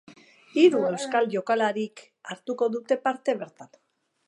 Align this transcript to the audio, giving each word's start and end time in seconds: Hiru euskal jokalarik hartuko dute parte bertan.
Hiru 0.61 0.79
euskal 0.91 1.27
jokalarik 1.35 2.03
hartuko 2.35 2.71
dute 2.77 3.01
parte 3.07 3.39
bertan. 3.45 3.75